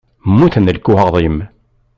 [0.29, 1.37] Mmuten lekwaɣeḍ-im?